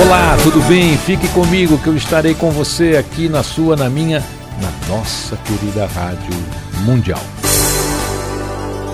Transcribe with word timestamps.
Olá, 0.00 0.36
tudo 0.44 0.60
bem? 0.68 0.96
Fique 0.96 1.26
comigo 1.30 1.76
que 1.76 1.88
eu 1.88 1.96
estarei 1.96 2.32
com 2.32 2.52
você 2.52 2.96
aqui 2.96 3.28
na 3.28 3.42
sua, 3.42 3.74
na 3.74 3.90
minha, 3.90 4.20
na 4.62 4.88
nossa 4.88 5.36
querida 5.38 5.86
Rádio 5.86 6.30
Mundial. 6.84 7.20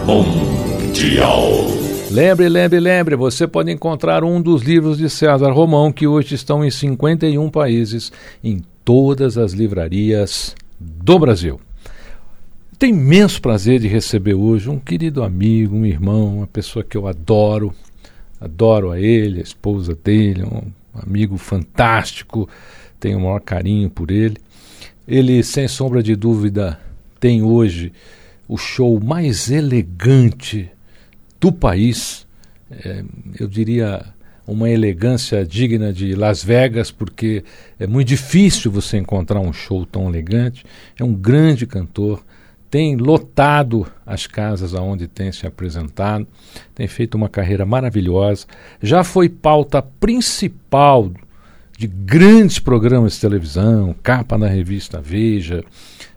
Mundial. 0.07 1.45
Lembre, 2.11 2.49
lembre, 2.49 2.81
lembre, 2.81 3.17
você 3.17 3.47
pode 3.47 3.71
encontrar 3.71 4.25
um 4.25 4.41
dos 4.41 4.63
livros 4.63 4.97
de 4.97 5.11
César 5.11 5.51
Romão 5.53 5.93
que 5.93 6.07
hoje 6.07 6.37
estão 6.37 6.65
em 6.65 6.71
51 6.71 7.51
países, 7.51 8.11
em 8.43 8.63
todas 8.83 9.37
as 9.37 9.53
livrarias 9.53 10.57
do 10.81 11.19
Brasil. 11.19 11.61
Tenho 12.79 12.97
imenso 12.97 13.43
prazer 13.43 13.79
de 13.79 13.89
receber 13.89 14.35
hoje 14.35 14.71
um 14.71 14.79
querido 14.79 15.23
amigo, 15.23 15.77
um 15.77 15.85
irmão, 15.85 16.39
uma 16.39 16.47
pessoa 16.47 16.83
que 16.83 16.97
eu 16.97 17.07
adoro, 17.07 17.75
adoro 18.41 18.91
a 18.91 18.99
ele, 18.99 19.41
a 19.41 19.43
esposa 19.43 19.95
dele, 19.95 20.45
um 20.45 20.63
amigo 20.95 21.37
fantástico, 21.37 22.49
tenho 22.99 23.19
o 23.19 23.21
maior 23.21 23.41
carinho 23.41 23.91
por 23.91 24.11
ele. 24.11 24.37
Ele, 25.07 25.43
sem 25.43 25.69
sombra 25.69 26.03
de 26.03 26.17
dúvida, 26.17 26.81
tem 27.21 27.43
hoje 27.43 27.93
o 28.49 28.57
show 28.57 29.01
mais 29.01 29.51
elegante 29.51 30.71
do 31.41 31.53
país. 31.53 32.27
É, 32.71 33.05
eu 33.39 33.47
diria 33.47 34.05
uma 34.47 34.69
elegância 34.69 35.45
digna 35.45 35.93
de 35.93 36.15
Las 36.15 36.45
Vegas, 36.45 36.91
porque 36.91 37.45
é 37.79 37.87
muito 37.87 38.09
difícil 38.09 38.71
você 38.71 38.99
encontrar 38.99 39.41
um 39.41 39.53
show 39.53 39.87
tão 39.87 40.09
elegante. 40.09 40.65
É 40.99 41.05
um 41.05 41.15
grande 41.15 41.67
cantor, 41.67 42.25
tem 42.75 42.97
lotado 42.97 43.87
as 44.05 44.27
casas 44.27 44.75
aonde 44.75 45.07
tem 45.07 45.31
se 45.31 45.47
apresentado, 45.47 46.27
tem 46.75 46.89
feito 46.89 47.15
uma 47.15 47.29
carreira 47.29 47.65
maravilhosa, 47.65 48.49
já 48.83 49.05
foi 49.05 49.29
pauta 49.29 49.81
principal 49.81 51.09
de 51.79 51.87
grandes 51.87 52.59
programas 52.59 53.13
de 53.13 53.21
televisão, 53.21 53.95
capa 54.03 54.37
na 54.37 54.49
revista 54.49 55.01
Veja, 55.01 55.63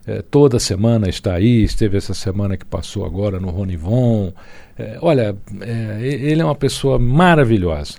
eh, 0.04 0.20
toda 0.28 0.58
semana 0.58 1.08
está 1.08 1.34
aí, 1.34 1.62
esteve 1.62 1.96
essa 1.96 2.12
semana 2.12 2.56
que 2.56 2.64
passou 2.64 3.06
agora 3.06 3.38
no 3.38 3.50
Ronivon. 3.50 4.32
Eh, 4.76 4.98
olha, 5.00 5.36
eh, 5.60 5.98
ele 6.02 6.42
é 6.42 6.44
uma 6.44 6.56
pessoa 6.56 6.98
maravilhosa. 6.98 7.98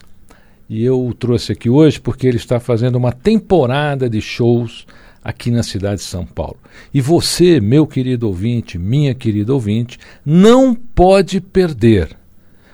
E 0.68 0.84
eu 0.84 1.02
o 1.02 1.14
trouxe 1.14 1.54
aqui 1.54 1.70
hoje 1.70 1.98
porque 1.98 2.28
ele 2.28 2.36
está 2.36 2.60
fazendo 2.60 2.98
uma 2.98 3.14
temporada 3.14 4.10
de 4.10 4.20
shows 4.20 4.86
aqui 5.24 5.52
na 5.52 5.64
cidade 5.64 5.98
de 5.98 6.08
São 6.08 6.26
Paulo. 6.26 6.58
E 6.94 7.02
você, 7.02 7.60
meu 7.60 7.86
querido 7.86 8.28
ouvinte, 8.28 8.78
minha 8.78 9.14
querida 9.14 9.54
ouvinte, 9.54 10.00
não 10.26 10.74
pode 10.74 11.42
perder. 11.42 12.16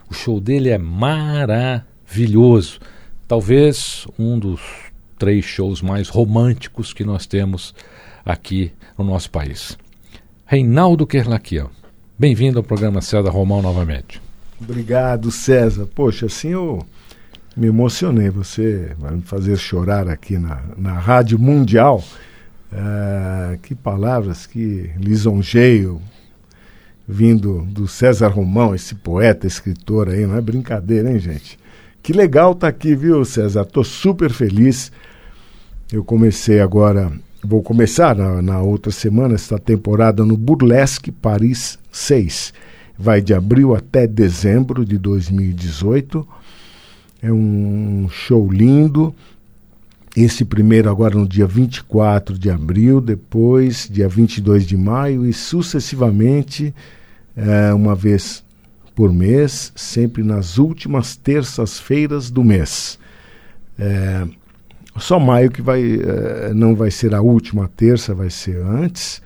O 0.10 0.14
show 0.14 0.40
dele 0.40 0.70
é 0.70 0.78
maravilhoso. 0.78 2.80
Talvez 3.28 4.08
um 4.18 4.38
dos 4.38 4.62
três 5.18 5.46
shows 5.46 5.82
mais 5.82 6.10
românticos 6.10 6.94
que 6.94 7.04
nós 7.04 7.26
temos 7.26 7.74
aqui 8.24 8.72
no 8.98 9.04
nosso 9.04 9.32
país. 9.32 9.78
Reinaldo 10.46 11.08
Kerlakian, 11.08 11.68
bem-vindo 12.18 12.60
ao 12.60 12.64
programa 12.64 13.02
César 13.02 13.30
Romão 13.30 13.62
novamente. 13.62 14.22
Obrigado, 14.62 15.32
César. 15.32 15.88
Poxa, 15.94 16.28
assim 16.28 16.50
eu 16.50 16.86
me 17.56 17.68
emocionei. 17.68 18.30
Você 18.30 18.96
vai 18.98 19.16
me 19.16 19.22
fazer 19.22 19.58
chorar 19.58 20.08
aqui 20.08 20.38
na, 20.38 20.62
na 20.78 20.94
Rádio 20.94 21.40
Mundial. 21.40 22.04
Ah, 22.72 23.58
que 23.62 23.74
palavras, 23.74 24.46
que 24.46 24.92
lisonjeio 24.98 26.02
vindo 27.08 27.62
do 27.70 27.88
César 27.88 28.30
Romão, 28.30 28.74
esse 28.74 28.96
poeta, 28.96 29.46
escritor 29.46 30.09
aí, 30.09 30.26
não 30.26 30.36
é 30.36 30.42
brincadeira, 30.42 31.12
hein, 31.12 31.20
gente? 31.20 31.59
Que 32.02 32.14
legal 32.14 32.53
tá 32.56 32.68
aqui, 32.68 32.96
viu, 32.96 33.24
César? 33.26 33.66
Tô 33.66 33.84
super 33.84 34.31
feliz. 34.31 34.92
Eu 35.92 36.03
comecei 36.03 36.59
agora, 36.59 37.12
vou 37.44 37.62
começar 37.62 38.16
na, 38.16 38.42
na 38.42 38.62
outra 38.62 38.92
semana 38.92 39.36
esta 39.36 39.58
temporada 39.59 40.26
no 40.26 40.36
Burlesque 40.36 41.12
Paris 41.12 41.80
6. 41.92 42.53
Vai 42.97 43.22
de 43.22 43.34
abril 43.34 43.76
até 43.76 44.08
dezembro 44.08 44.86
de 44.86 44.97
2018. 44.97 46.28
É 47.22 47.32
um 47.32 48.08
show 48.09 48.52
lindo. 48.52 49.14
Esse 50.16 50.46
primeiro 50.46 50.90
agora 50.90 51.18
no 51.18 51.28
dia 51.28 51.46
24 51.46 52.40
de 52.40 52.50
abril, 52.50 53.02
depois 53.02 53.90
dia 53.92 54.08
22 54.08 54.66
de 54.66 54.78
maio 54.78 55.26
e 55.26 55.34
sucessivamente 55.34 56.74
é, 57.36 57.74
uma 57.74 57.94
vez 57.94 58.42
por 58.96 59.12
mês, 59.12 59.74
sempre 59.76 60.24
nas 60.24 60.58
últimas 60.58 61.18
terças-feiras 61.18 62.31
do 62.31 62.46
mês. 62.46 62.98
É, 63.78 64.26
só 64.98 65.20
maio 65.20 65.52
que 65.52 65.62
vai, 65.62 66.00
é, 66.00 66.53
não 66.53 66.76
vai 66.76 66.90
ser 66.90 67.14
a 67.14 67.22
última 67.22 67.68
terça, 67.68 68.16
vai 68.16 68.30
ser 68.30 68.62
antes. 68.62 69.22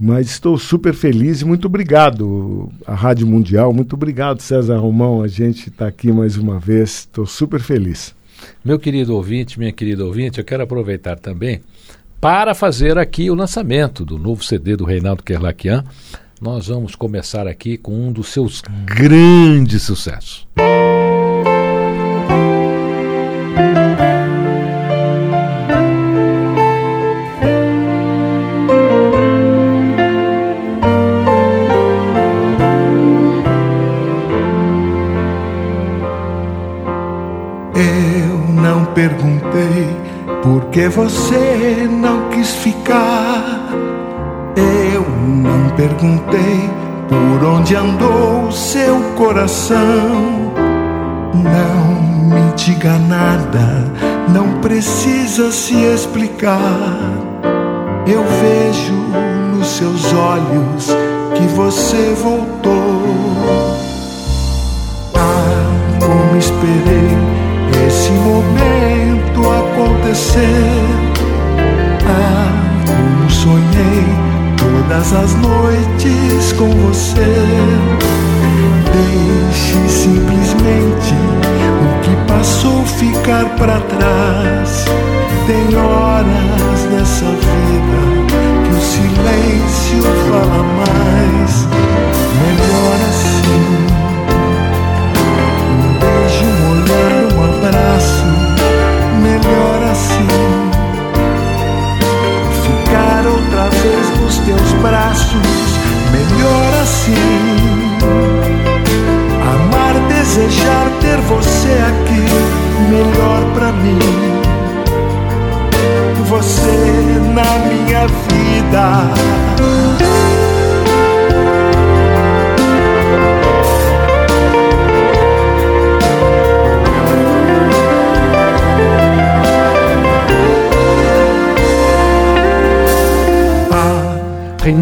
Mas 0.00 0.28
estou 0.28 0.56
super 0.56 0.94
feliz 0.94 1.40
e 1.40 1.44
muito 1.44 1.66
obrigado 1.66 2.70
à 2.86 2.94
Rádio 2.94 3.26
Mundial, 3.26 3.72
muito 3.72 3.94
obrigado 3.94 4.40
César 4.40 4.78
Romão, 4.78 5.22
a 5.22 5.28
gente 5.28 5.68
está 5.68 5.86
aqui 5.86 6.12
mais 6.12 6.36
uma 6.36 6.58
vez, 6.58 6.90
estou 6.90 7.26
super 7.26 7.60
feliz. 7.60 8.14
Meu 8.64 8.78
querido 8.78 9.14
ouvinte, 9.14 9.58
minha 9.58 9.72
querida 9.72 10.04
ouvinte, 10.04 10.38
eu 10.38 10.44
quero 10.44 10.62
aproveitar 10.62 11.18
também 11.18 11.60
para 12.20 12.54
fazer 12.54 12.96
aqui 12.98 13.30
o 13.30 13.34
lançamento 13.34 14.04
do 14.04 14.18
novo 14.18 14.42
CD 14.42 14.76
do 14.76 14.84
Reinaldo 14.84 15.22
Kerlakian. 15.22 15.84
Nós 16.40 16.68
vamos 16.68 16.94
começar 16.94 17.46
aqui 17.46 17.76
com 17.76 17.92
um 17.92 18.12
dos 18.12 18.28
seus 18.28 18.62
grandes 18.84 19.82
sucessos. 19.82 20.46
Eu 23.66 23.93
perguntei 39.08 39.86
por 40.42 40.64
que 40.70 40.88
você 40.88 41.86
não 41.90 42.30
quis 42.30 42.54
ficar. 42.56 43.60
Eu 44.56 45.02
não 45.20 45.68
perguntei 45.76 46.70
por 47.08 47.46
onde 47.46 47.76
andou 47.76 48.50
seu 48.50 48.98
coração. 49.14 50.54
Não 51.34 52.02
me 52.30 52.52
diga 52.56 52.98
nada, 52.98 53.92
não 54.32 54.60
precisa 54.60 55.52
se 55.52 55.74
explicar. 55.74 56.96
Eu 58.06 58.24
vejo 58.24 58.94
nos 59.54 59.66
seus 59.68 60.12
olhos 60.14 60.88
que 61.34 61.46
você 61.48 62.14
voltou. 62.22 63.02
Ah, 65.14 66.00
como 66.00 66.38
esperei 66.38 67.43
esse 67.86 68.10
momento 68.12 69.40
acontecer. 69.50 70.70
Ah, 72.06 72.52
como 72.86 73.30
sonhei 73.30 74.04
todas 74.56 75.12
as 75.12 75.34
noites 75.36 76.52
com 76.52 76.70
você. 76.70 77.34
Deixe 78.92 79.88
simplesmente 79.88 81.14
o 81.82 82.00
que 82.02 82.14
passou 82.32 82.84
ficar 82.84 83.46
para 83.56 83.80
trás. 83.80 84.84
Tem 85.46 85.76
horas 85.76 86.80
nessa 86.90 87.26
vida 87.26 87.98
que 88.64 88.74
o 88.74 88.80
silêncio 88.80 90.02
fala 90.28 90.62
mais. 90.78 91.52
Melhor 92.40 92.98
assim. 93.08 93.66
Um 95.70 95.82
beijo, 96.00 96.48
olhar, 96.72 97.18
um 97.32 97.33
abraço. 97.44 98.43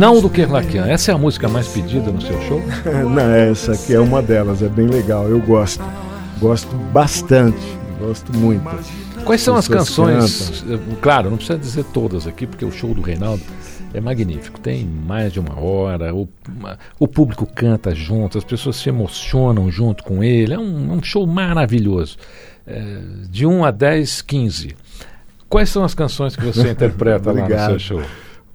Reinaldo 0.03 0.29
Kerlakian, 0.29 0.87
essa 0.89 1.13
é 1.13 1.15
a 1.15 1.17
música 1.17 1.49
mais 1.49 1.69
pedida 1.69 2.11
no 2.11 2.21
seu 2.21 2.37
show? 2.43 2.61
Não, 3.09 3.31
essa 3.31 3.71
aqui 3.71 3.95
é 3.95 4.01
uma 4.01 4.21
delas, 4.21 4.61
é 4.61 4.69
bem 4.69 4.89
legal, 4.89 5.29
eu 5.29 5.39
gosto. 5.39 5.81
Gosto 6.41 6.75
bastante, 6.93 7.63
gosto 8.01 8.37
muito. 8.37 8.69
Quais 9.25 9.41
são 9.43 9.55
as 9.55 9.69
canções? 9.69 10.65
Cantam. 10.67 10.97
Claro, 11.01 11.31
não 11.31 11.37
precisa 11.37 11.57
dizer 11.57 11.85
todas 11.85 12.27
aqui, 12.27 12.49
porque 12.49 12.65
o 12.65 12.73
show 12.73 12.93
do 12.93 13.01
Reinaldo 13.01 13.45
é 13.95 14.01
magnífico. 14.01 14.59
Tem 14.59 14.85
mais 14.85 15.33
de 15.33 15.39
uma 15.39 15.57
hora, 15.57 16.13
o, 16.13 16.29
o 16.99 17.07
público 17.07 17.47
canta 17.47 17.95
junto, 17.95 18.37
as 18.37 18.43
pessoas 18.43 18.75
se 18.75 18.89
emocionam 18.89 19.71
junto 19.71 20.03
com 20.03 20.25
ele. 20.25 20.53
É 20.53 20.59
um, 20.59 20.95
um 20.95 21.01
show 21.01 21.25
maravilhoso. 21.29 22.17
É, 22.67 22.99
de 23.31 23.47
1 23.47 23.65
a 23.65 23.71
10, 23.71 24.21
15. 24.21 24.77
Quais 25.49 25.69
são 25.69 25.85
as 25.85 25.95
canções 25.95 26.35
que 26.35 26.45
você 26.45 26.71
interpreta 26.73 27.31
lá 27.31 27.49
no 27.49 27.57
seu 27.57 27.79
show? 27.79 28.03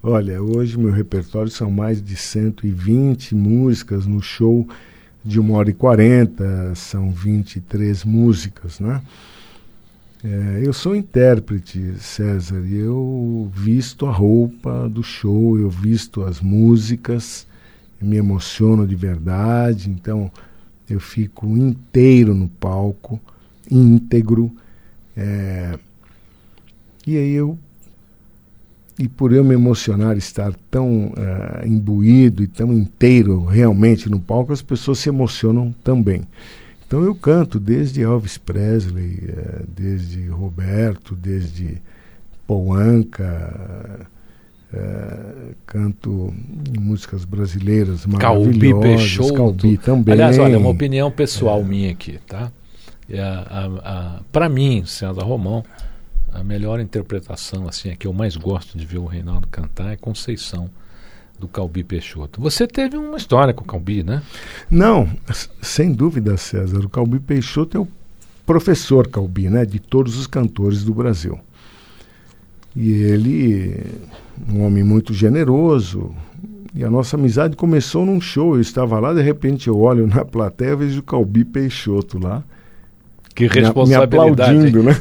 Olha, 0.04 0.40
hoje 0.42 0.78
meu 0.78 0.92
repertório 0.92 1.50
são 1.50 1.72
mais 1.72 2.00
de 2.02 2.16
120 2.16 3.34
músicas 3.34 4.06
no 4.06 4.22
show 4.22 4.68
de 5.26 5.40
1 5.40 5.52
hora 5.52 5.72
e 5.72 5.74
40, 5.74 6.76
são 6.76 7.12
23 7.12 8.06
músicas, 8.06 8.80
né? 8.80 9.02
É, 10.24 10.62
eu 10.64 10.72
sou 10.72 10.96
intérprete, 10.96 11.96
César, 12.00 12.64
e 12.64 12.76
eu 12.76 13.52
visto 13.54 14.06
a 14.06 14.12
roupa 14.12 14.88
do 14.88 15.02
show, 15.02 15.58
eu 15.58 15.70
visto 15.70 16.24
as 16.24 16.42
músicas, 16.42 17.48
me 18.00 18.18
emociono 18.18 18.88
de 18.88 18.96
verdade, 18.96 19.90
então 19.90 20.32
eu 20.88 21.00
fico 21.00 21.48
inteiro 21.58 22.36
no 22.36 22.48
palco, 22.48 23.20
íntegro. 23.70 24.52
É, 25.16 25.78
e 27.06 27.18
aí 27.18 27.32
eu 27.32 27.58
e 29.00 29.08
por 29.08 29.32
eu 29.32 29.44
me 29.44 29.54
emocionar, 29.54 30.18
estar 30.18 30.54
tão 30.72 31.08
uh, 31.08 31.66
imbuído 31.66 32.42
e 32.42 32.48
tão 32.48 32.74
inteiro 32.74 33.46
realmente 33.46 34.10
no 34.10 34.20
palco, 34.20 34.52
as 34.52 34.62
pessoas 34.62 35.00
se 35.00 35.10
emocionam 35.10 35.74
também. 35.84 36.24
Então 36.86 37.04
eu 37.04 37.14
canto 37.14 37.60
desde 37.60 38.02
Elvis 38.02 38.38
Presley, 38.38 39.20
uh, 39.30 39.66
desde 39.68 40.28
Roberto, 40.28 41.16
desde 41.16 41.80
Paul 42.48 42.74
Anka, 42.74 44.08
uh, 44.74 45.56
canto 45.68 46.34
músicas 46.80 47.24
brasileiras 47.24 48.06
maravilhosas. 48.08 48.52
Calbi 48.60 48.80
Peixoto. 48.82 49.34
Calbi 49.36 49.78
também. 49.78 50.14
Aliás, 50.14 50.40
olha, 50.40 50.58
uma 50.58 50.70
opinião 50.70 51.12
pessoal 51.12 51.60
é. 51.60 51.64
minha 51.64 51.92
aqui, 51.92 52.20
tá? 52.26 52.52
Para 54.32 54.50
mim, 54.50 54.84
César 54.86 55.24
Romão, 55.24 55.64
a 56.38 56.44
melhor 56.44 56.80
interpretação, 56.80 57.68
assim, 57.68 57.90
a 57.90 57.96
que 57.96 58.06
eu 58.06 58.14
mais 58.14 58.36
gosto 58.36 58.78
de 58.78 58.86
ver 58.86 59.00
o 59.00 59.06
Reinaldo 59.06 59.48
cantar 59.48 59.92
é 59.92 59.98
Conceição, 59.98 60.70
do 61.40 61.48
Calbi 61.48 61.84
Peixoto. 61.84 62.42
Você 62.42 62.68
teve 62.68 62.98
uma 62.98 63.18
história 63.18 63.54
com 63.54 63.64
o 63.64 63.68
Calbi, 63.68 64.04
né? 64.04 64.24
Não, 64.70 65.10
sem 65.62 65.92
dúvida, 65.92 66.36
César. 66.38 66.80
O 66.80 66.90
Calbi 66.90 67.20
Peixoto 67.20 67.78
é 67.78 67.80
o 67.80 67.88
professor 68.46 69.08
Calbi, 69.08 69.50
né? 69.50 69.66
De 69.66 69.80
todos 69.80 70.18
os 70.18 70.26
cantores 70.26 70.84
do 70.84 70.94
Brasil. 70.94 71.40
E 72.76 72.92
ele, 72.92 73.84
um 74.50 74.64
homem 74.64 74.84
muito 74.84 75.14
generoso, 75.14 76.14
e 76.74 76.84
a 76.84 76.90
nossa 76.90 77.18
amizade 77.18 77.56
começou 77.56 78.06
num 78.06 78.22
show. 78.22 78.56
Eu 78.56 78.62
estava 78.62 79.00
lá, 79.00 79.14
de 79.14 79.22
repente 79.22 79.68
eu 79.68 79.80
olho 79.80 80.08
na 80.08 80.26
plateia 80.26 80.72
e 80.72 80.76
vejo 80.76 81.00
o 81.00 81.04
Calbi 81.04 81.46
Peixoto 81.46 82.20
lá. 82.20 82.44
Que 83.38 83.46
responsabilidade. 83.46 84.58
Me, 84.58 84.68
aplaudindo, 84.68 84.82
né? 84.82 84.94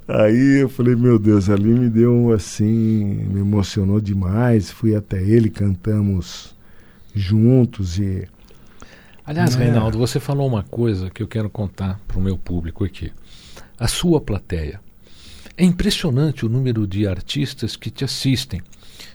Aí 0.08 0.62
eu 0.62 0.70
falei, 0.70 0.96
meu 0.96 1.18
Deus, 1.18 1.50
ali 1.50 1.68
me 1.68 1.90
deu 1.90 2.32
assim, 2.32 3.04
me 3.04 3.40
emocionou 3.40 4.00
demais. 4.00 4.70
Fui 4.70 4.96
até 4.96 5.22
ele, 5.22 5.50
cantamos 5.50 6.56
juntos 7.14 7.98
e. 7.98 8.26
Aliás, 9.26 9.54
é. 9.54 9.64
Reinaldo, 9.64 9.98
você 9.98 10.18
falou 10.18 10.48
uma 10.48 10.62
coisa 10.62 11.10
que 11.10 11.22
eu 11.22 11.28
quero 11.28 11.50
contar 11.50 12.00
para 12.08 12.16
o 12.16 12.22
meu 12.22 12.38
público 12.38 12.84
aqui. 12.84 13.12
A 13.78 13.86
sua 13.86 14.18
plateia. 14.18 14.80
É 15.58 15.64
impressionante 15.64 16.46
o 16.46 16.48
número 16.48 16.86
de 16.86 17.06
artistas 17.06 17.76
que 17.76 17.90
te 17.90 18.02
assistem. 18.02 18.62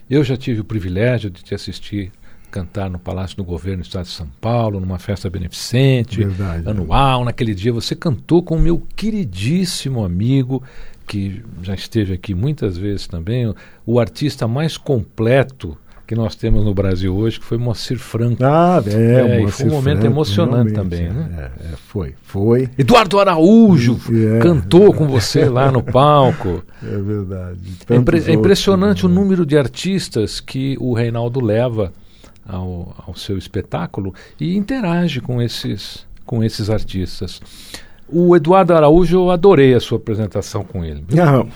Eu 0.08 0.22
já 0.22 0.36
tive 0.36 0.60
o 0.60 0.64
privilégio 0.64 1.28
de 1.28 1.42
te 1.42 1.56
assistir 1.56 2.12
cantar 2.52 2.90
no 2.90 2.98
Palácio 2.98 3.36
do 3.36 3.42
Governo 3.42 3.82
do 3.82 3.86
Estado 3.86 4.04
de 4.04 4.10
São 4.10 4.28
Paulo, 4.40 4.78
numa 4.78 4.98
festa 4.98 5.30
beneficente, 5.30 6.18
Verdade, 6.22 6.68
anual. 6.68 7.24
Naquele 7.24 7.54
dia 7.54 7.72
você 7.72 7.96
cantou 7.96 8.42
com 8.42 8.56
o 8.56 8.60
meu 8.60 8.82
queridíssimo 8.94 10.04
amigo, 10.04 10.62
que 11.06 11.42
já 11.62 11.74
esteve 11.74 12.12
aqui 12.12 12.34
muitas 12.34 12.76
vezes 12.76 13.08
também, 13.08 13.52
o, 13.86 13.98
artista 13.98 14.46
mais 14.46 14.76
completo 14.76 15.76
que 16.06 16.14
nós 16.14 16.34
temos 16.34 16.62
no 16.62 16.74
Brasil 16.74 17.16
hoje, 17.16 17.40
que 17.40 17.46
foi 17.46 17.56
Moacir 17.56 17.98
Franco. 17.98 18.44
Ah, 18.44 18.82
é, 18.86 19.42
é 19.44 19.48
foi 19.48 19.66
um 19.66 19.70
momento 19.70 20.00
Franco, 20.00 20.14
emocionante 20.14 20.72
também, 20.74 21.08
né? 21.08 21.50
É, 21.58 21.72
é, 21.72 21.76
foi, 21.88 22.14
foi. 22.22 22.68
Eduardo 22.76 23.18
Araújo 23.18 23.98
é. 24.10 24.40
cantou 24.40 24.92
com 24.92 25.06
você 25.06 25.46
lá 25.46 25.72
no 25.72 25.82
palco. 25.82 26.62
É 26.84 26.98
verdade. 27.00 27.60
É, 27.88 27.94
impre 27.94 28.18
é, 28.26 28.32
impressionante 28.32 29.06
o 29.06 29.08
número 29.08 29.46
de 29.46 29.56
artistas 29.56 30.40
que 30.40 30.76
o 30.80 30.92
Reinaldo 30.92 31.40
leva 31.40 31.92
ao, 32.46 32.94
ao 33.06 33.14
seu 33.14 33.38
espetáculo 33.38 34.14
e 34.40 34.56
interage 34.56 35.20
com 35.20 35.40
esses, 35.40 36.06
com 36.24 36.42
esses 36.42 36.70
artistas. 36.70 37.40
O 38.08 38.36
Eduardo 38.36 38.74
Araújo, 38.74 39.16
eu 39.16 39.30
adorei 39.30 39.74
a 39.74 39.80
sua 39.80 39.96
apresentação 39.96 40.64
com 40.64 40.84
ele. 40.84 41.02
Ah, 41.18 41.46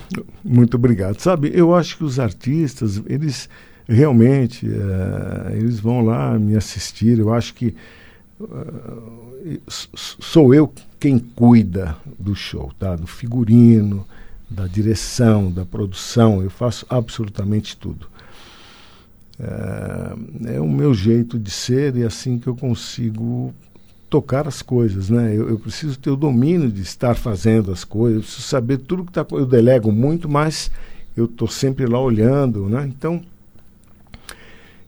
muito 0.42 0.76
obrigado. 0.76 1.20
Sabe, 1.20 1.50
eu 1.54 1.74
acho 1.74 1.98
que 1.98 2.04
os 2.04 2.18
artistas, 2.18 3.02
eles 3.06 3.48
realmente, 3.86 4.66
uh, 4.66 5.52
eles 5.52 5.78
vão 5.78 6.04
lá 6.04 6.38
me 6.38 6.56
assistir. 6.56 7.18
Eu 7.18 7.32
acho 7.32 7.52
que 7.54 7.74
uh, 8.40 9.60
sou 9.66 10.54
eu 10.54 10.72
quem 10.98 11.18
cuida 11.18 11.96
do 12.18 12.34
show, 12.34 12.72
tá? 12.78 12.96
Do 12.96 13.06
figurino, 13.06 14.06
da 14.48 14.66
direção, 14.66 15.50
da 15.50 15.64
produção. 15.64 16.42
Eu 16.42 16.50
faço 16.50 16.86
absolutamente 16.88 17.76
tudo. 17.76 18.08
É, 19.38 20.54
é, 20.56 20.60
o 20.60 20.68
meu 20.68 20.94
jeito 20.94 21.38
de 21.38 21.50
ser 21.50 21.94
e 21.96 22.02
é 22.02 22.06
assim 22.06 22.38
que 22.38 22.46
eu 22.46 22.56
consigo 22.56 23.54
tocar 24.08 24.48
as 24.48 24.62
coisas, 24.62 25.10
né? 25.10 25.36
Eu, 25.36 25.50
eu, 25.50 25.58
preciso 25.58 25.98
ter 25.98 26.10
o 26.10 26.16
domínio 26.16 26.70
de 26.70 26.80
estar 26.80 27.16
fazendo 27.16 27.70
as 27.70 27.84
coisas, 27.84 28.16
eu 28.16 28.22
preciso 28.22 28.42
saber 28.42 28.78
tudo 28.78 29.04
que 29.04 29.10
está. 29.10 29.26
Eu 29.32 29.44
delego 29.44 29.92
muito, 29.92 30.28
mas 30.28 30.70
eu 31.16 31.26
estou 31.26 31.48
sempre 31.48 31.86
lá 31.86 32.00
olhando, 32.00 32.68
né? 32.68 32.86
Então, 32.86 33.20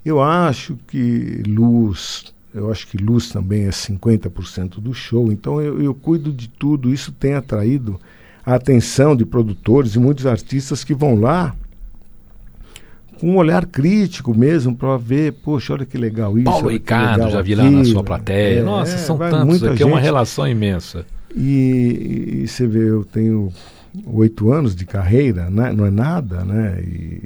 eu 0.05 0.23
acho 0.23 0.78
que 0.87 1.43
luz, 1.47 2.33
eu 2.55 2.71
acho 2.71 2.87
que 2.87 2.97
luz 2.97 3.28
também 3.28 3.67
é 3.67 3.71
50% 3.71 4.81
do 4.81 4.95
show, 4.95 5.31
então 5.31 5.61
eu, 5.61 5.83
eu 5.83 5.95
cuido 5.95 6.33
de 6.33 6.49
tudo. 6.49 6.93
Isso 6.93 7.12
tem 7.12 7.35
atraído 7.35 8.00
a 8.47 8.55
atenção 8.55 9.14
de 9.14 9.26
produtores 9.26 9.95
e 9.95 9.99
muitos 9.99 10.25
artistas 10.25 10.85
que 10.85 10.95
vão 10.95 11.21
lá 11.21 11.55
com 13.19 13.31
um 13.31 13.37
olhar 13.37 13.67
crítico 13.67 14.35
mesmo 14.35 14.75
para 14.75 14.97
ver, 14.97 15.33
poxa, 15.33 15.73
olha 15.73 15.85
que 15.85 15.99
legal 15.99 16.37
isso. 16.37 16.45
Paulo 16.45 16.69
Ricardo, 16.69 17.31
já 17.31 17.43
vi 17.43 17.55
lá 17.55 17.71
na 17.71 17.85
sua 17.85 18.03
plateia. 18.03 18.61
É, 18.61 18.63
Nossa, 18.63 18.99
são 18.99 19.19
tantos 19.19 19.63
aqui, 19.63 19.71
gente. 19.71 19.83
é 19.83 19.87
uma 19.87 20.01
relação 20.01 20.47
imensa. 20.47 21.05
E, 21.35 22.43
e, 22.43 22.49
você 22.49 22.67
vê, 22.67 22.89
eu 22.89 23.05
tenho 23.05 23.53
oito 24.07 24.53
anos 24.53 24.75
de 24.75 24.87
carreira, 24.87 25.51
né? 25.51 25.73
não 25.73 25.85
é 25.85 25.91
nada, 25.91 26.45
né? 26.45 26.81
E, 26.83 27.21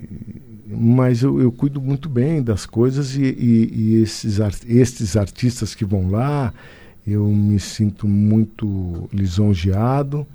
mas 0.74 1.22
eu, 1.22 1.40
eu, 1.40 1.52
cuido 1.52 1.80
muito 1.80 2.08
bem 2.08 2.42
das 2.42 2.64
coisas 2.64 3.14
e, 3.14 3.22
e, 3.22 4.02
esses, 4.02 4.38
estes 4.66 5.16
artistas 5.16 5.74
que 5.74 5.84
vão 5.84 6.10
lá, 6.10 6.52
eu 7.06 7.26
me 7.26 7.60
sinto 7.60 8.08
muito 8.08 9.08
lisonjeado. 9.12 10.26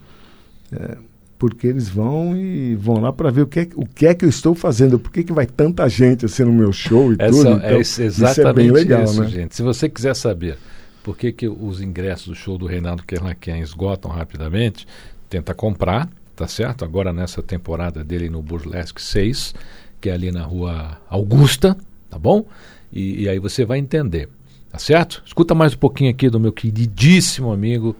É, 0.71 0.97
porque 1.37 1.67
eles 1.67 1.87
vão 1.87 2.35
e 2.35 2.75
vão 2.75 2.99
lá 2.99 3.13
para 3.13 3.29
ver 3.29 3.41
o 3.41 3.47
que, 3.47 3.59
é, 3.59 3.67
o 3.75 3.85
que 3.85 4.07
é 4.07 4.13
que 4.13 4.25
eu 4.25 4.29
estou 4.29 4.55
fazendo, 4.55 4.97
por 4.97 5.11
que, 5.11 5.23
que 5.23 5.31
vai 5.31 5.45
tanta 5.45 5.87
gente 5.87 6.25
assim 6.25 6.43
no 6.43 6.51
meu 6.51 6.73
show 6.73 7.13
e 7.13 7.15
Essa, 7.19 7.31
tudo. 7.31 7.49
Então, 7.51 7.69
é 7.69 7.79
exatamente 7.79 8.31
isso 8.31 8.47
é 8.47 8.53
bem 8.53 8.71
legal, 8.71 9.03
isso, 9.03 9.21
né? 9.21 9.27
gente. 9.27 9.55
Se 9.55 9.61
você 9.61 9.87
quiser 9.87 10.15
saber 10.15 10.57
por 11.03 11.15
que, 11.15 11.31
que 11.31 11.47
os 11.47 11.79
ingressos 11.81 12.27
do 12.27 12.35
show 12.35 12.57
do 12.57 12.65
Reinaldo 12.65 13.03
Kerlaken 13.03 13.61
esgotam 13.61 14.11
rapidamente, 14.11 14.87
tenta 15.29 15.53
comprar, 15.53 16.09
tá 16.35 16.47
certo? 16.47 16.83
Agora 16.83 17.13
nessa 17.13 17.41
temporada 17.43 18.03
dele 18.03 18.29
no 18.29 18.41
Burlesque 18.41 19.01
6, 19.01 19.53
que 20.01 20.09
é 20.09 20.13
ali 20.13 20.31
na 20.31 20.43
rua 20.43 20.99
Augusta, 21.09 21.77
tá 22.09 22.17
bom? 22.17 22.45
E, 22.91 23.23
e 23.23 23.29
aí 23.29 23.37
você 23.37 23.63
vai 23.63 23.77
entender, 23.77 24.27
tá 24.71 24.79
certo? 24.79 25.21
Escuta 25.25 25.53
mais 25.53 25.73
um 25.73 25.77
pouquinho 25.77 26.09
aqui 26.09 26.29
do 26.29 26.39
meu 26.39 26.51
queridíssimo 26.51 27.53
amigo 27.53 27.95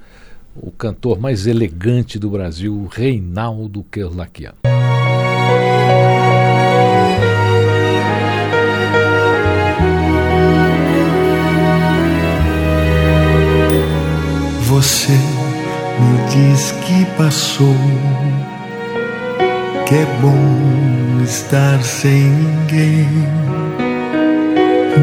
o 0.61 0.71
cantor 0.71 1.19
mais 1.19 1.47
elegante 1.47 2.17
do 2.17 2.29
Brasil, 2.29 2.87
Reinaldo 2.91 3.83
Kerlakian. 3.83 4.53
Você 14.67 15.11
me 15.11 16.51
diz 16.51 16.71
que 16.71 17.05
passou, 17.17 17.75
que 19.87 19.95
é 19.95 20.05
bom 20.21 21.23
estar 21.23 21.81
sem 21.81 22.29
ninguém, 22.29 23.07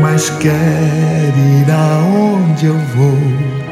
mas 0.00 0.30
quer 0.30 0.52
ir 0.52 1.70
aonde 1.70 2.66
eu 2.66 2.78
vou 2.78 3.63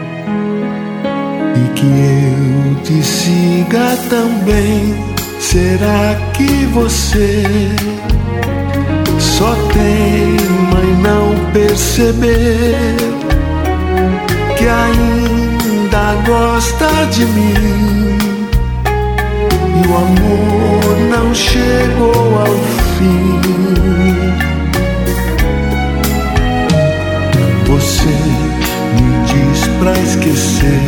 e 1.55 1.69
que 1.75 1.87
eu 1.87 2.83
te 2.83 3.03
siga 3.03 3.97
também. 4.09 4.95
Será 5.41 6.17
que 6.33 6.67
você 6.67 7.43
só 9.19 9.55
teima 9.73 10.81
em 10.85 10.97
não 11.03 11.53
perceber 11.53 12.97
que 14.57 14.67
ainda 14.67 16.15
gosta 16.27 16.89
de 17.11 17.25
mim? 17.27 18.19
E 19.75 19.87
o 19.89 19.97
amor 19.97 20.97
não 21.11 21.35
chegou 21.35 22.39
ao 22.39 22.57
fim. 22.97 24.52
Pra 29.83 29.93
esquecer 29.99 30.81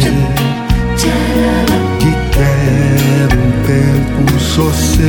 que 1.99 2.13
quer 2.31 3.27
um 3.37 3.51
tempo 3.67 4.39
só 4.39 4.71
seu, 4.71 5.05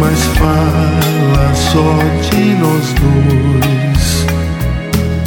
mas 0.00 0.18
fala 0.38 1.54
só 1.54 1.98
de 2.30 2.54
nós 2.54 2.94
dois 2.94 4.24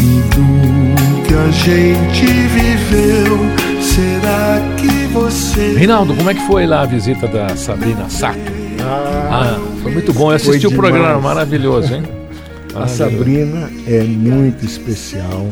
e 0.01 0.21
do 0.33 1.21
que 1.27 1.35
a 1.35 1.51
gente 1.51 2.25
viveu. 2.25 3.37
Será 3.79 4.59
que 4.77 5.05
você. 5.13 5.75
Reinaldo, 5.77 6.15
como 6.15 6.31
é 6.31 6.33
que 6.33 6.47
foi 6.47 6.65
lá 6.65 6.81
a 6.81 6.85
visita 6.87 7.27
da 7.27 7.55
Sabrina 7.55 8.09
Sato? 8.09 8.39
Ah, 8.81 9.55
ah 9.55 9.59
foi 9.83 9.91
muito 9.91 10.11
bom. 10.13 10.31
Eu 10.31 10.37
assisti 10.37 10.65
o 10.65 10.71
programa, 10.71 11.21
maravilhoso, 11.21 11.93
hein? 11.93 12.03
A 12.73 12.87
Sabrina 12.87 13.69
é 13.87 14.03
muito 14.03 14.65
especial 14.65 15.47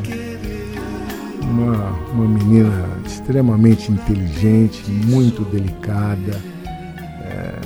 uma, 1.57 1.89
uma 2.11 2.27
menina 2.27 2.87
extremamente 3.05 3.91
inteligente, 3.91 4.89
muito 4.89 5.43
delicada. 5.43 6.39
É, 7.21 7.59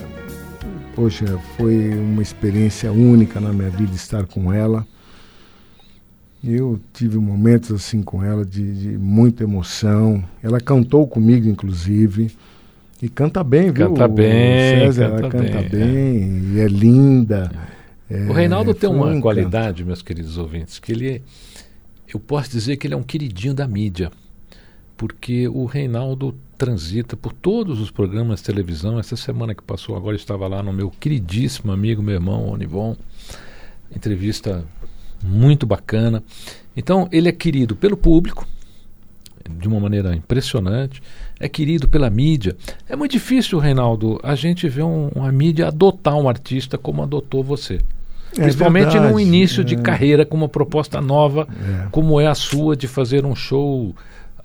poxa, 0.96 1.38
foi 1.58 1.90
uma 1.90 2.22
experiência 2.22 2.92
única 2.92 3.40
na 3.40 3.52
minha 3.52 3.70
vida 3.70 3.94
estar 3.94 4.26
com 4.26 4.52
ela. 4.52 4.88
Eu 6.44 6.80
tive 6.94 7.18
momentos 7.18 7.72
assim 7.72 8.02
com 8.02 8.24
ela 8.24 8.46
de, 8.46 8.74
de 8.74 8.98
muita 8.98 9.44
emoção. 9.44 10.24
Ela 10.42 10.60
cantou 10.60 11.06
comigo, 11.06 11.48
inclusive. 11.48 12.32
E 13.02 13.10
canta 13.10 13.44
bem, 13.44 13.72
viu? 13.72 13.90
Canta 13.90 14.08
bem, 14.08 14.80
César, 14.80 15.10
canta 15.10 15.20
ela 15.20 15.30
canta 15.30 15.62
bem, 15.70 15.70
bem 15.70 16.54
é. 16.54 16.56
e 16.56 16.60
é 16.62 16.68
linda. 16.68 17.52
É, 18.10 18.26
o 18.28 18.34
Reinaldo 18.34 18.74
tem 18.74 18.90
uma 18.90 19.08
um 19.08 19.22
qualidade, 19.22 19.84
meus 19.84 20.02
queridos 20.02 20.38
ouvintes, 20.38 20.80
que 20.80 20.92
ele 20.92 21.22
eu 22.16 22.20
posso 22.20 22.52
dizer 22.52 22.78
que 22.78 22.88
ele 22.88 22.94
é 22.94 22.98
um 22.98 23.04
queridinho 23.04 23.54
da 23.54 23.68
mídia, 23.68 24.12
porque 24.98 25.48
o 25.48 25.66
Reinaldo 25.66 26.36
transita 26.58 27.18
por 27.18 27.34
todos 27.34 27.80
os 27.80 27.90
programas 27.90 28.40
de 28.40 28.46
televisão. 28.46 29.00
Essa 29.00 29.16
semana 29.16 29.56
que 29.56 29.64
passou 29.64 29.96
agora 29.96 30.16
estava 30.16 30.48
lá 30.48 30.62
no 30.62 30.72
meu 30.72 30.92
queridíssimo 30.92 31.72
amigo, 31.72 32.04
meu 32.04 32.14
irmão 32.14 32.50
Onivon. 32.50 32.96
Entrevista 33.96 34.64
muito 35.24 35.66
bacana. 35.66 36.24
Então, 36.78 37.10
ele 37.12 37.30
é 37.30 37.32
querido 37.32 37.76
pelo 37.76 37.98
público, 37.98 38.48
de 39.50 39.68
uma 39.68 39.80
maneira 39.80 40.16
impressionante, 40.16 41.02
é 41.40 41.50
querido 41.50 41.88
pela 41.88 42.10
mídia. 42.10 42.56
É 42.88 42.96
muito 42.96 43.12
difícil, 43.12 43.58
Reinaldo, 43.58 44.20
a 44.24 44.36
gente 44.36 44.70
ver 44.70 44.84
um, 44.84 45.10
uma 45.16 45.32
mídia 45.32 45.68
adotar 45.68 46.16
um 46.16 46.30
artista 46.30 46.78
como 46.78 47.02
adotou 47.02 47.44
você. 47.44 47.80
É 48.38 48.44
Principalmente 48.44 48.92
verdade, 48.92 49.14
no 49.14 49.20
início 49.20 49.62
é. 49.62 49.64
de 49.64 49.76
carreira, 49.76 50.26
com 50.26 50.38
uma 50.38 50.50
proposta 50.50 51.02
nova, 51.02 51.48
é. 51.52 51.88
como 51.92 52.20
é 52.20 52.28
a 52.28 52.36
sua, 52.36 52.76
de 52.76 52.88
fazer 52.88 53.26
um 53.26 53.36
show 53.36 53.94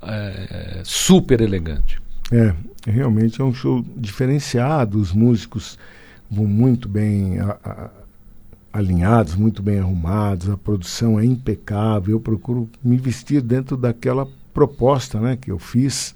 é, 0.02 0.80
super 0.82 1.40
elegante. 1.40 2.00
É, 2.32 2.52
realmente 2.84 3.40
é 3.40 3.44
um 3.44 3.54
show 3.54 3.84
diferenciado, 3.96 4.98
os 4.98 5.12
músicos 5.12 5.78
vão 6.28 6.46
muito 6.46 6.88
bem 6.88 7.38
a, 7.38 7.56
a, 7.64 7.90
alinhados, 8.72 9.36
muito 9.36 9.62
bem 9.62 9.78
arrumados, 9.78 10.50
a 10.50 10.56
produção 10.56 11.20
é 11.20 11.24
impecável, 11.24 12.16
eu 12.16 12.20
procuro 12.20 12.68
me 12.82 12.96
vestir 12.96 13.40
dentro 13.40 13.76
daquela 13.76 14.26
proposta 14.52 15.20
né, 15.20 15.36
que 15.40 15.50
eu 15.50 15.58
fiz. 15.58 16.14